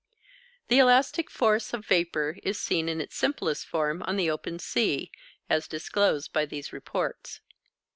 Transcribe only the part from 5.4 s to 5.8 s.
as